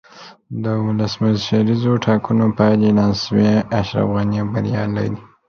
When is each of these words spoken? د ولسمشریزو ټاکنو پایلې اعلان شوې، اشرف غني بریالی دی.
د 0.63 0.65
ولسمشریزو 0.85 1.91
ټاکنو 2.05 2.45
پایلې 2.57 2.85
اعلان 2.89 3.13
شوې، 3.23 3.51
اشرف 3.79 4.07
غني 4.15 4.41
بریالی 4.51 5.07
دی. 5.13 5.19